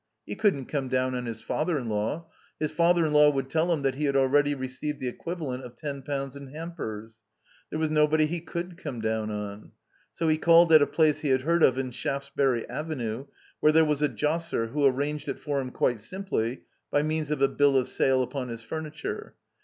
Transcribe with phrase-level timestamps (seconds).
[0.25, 2.25] He couldn't come down on his father in law.
[2.59, 5.75] His father in law would tell him that he had already received the equivalent of
[5.75, 7.19] ten pounds in hampers.
[7.69, 9.73] There was nobody he could come down on.
[10.11, 13.27] So he called at a place he had heard of in Shaftesbury Avenue,
[13.59, 17.43] where there was a '*josser'* who arranged it for him quite simply by means of
[17.43, 19.35] a bill of sale upon his furniture.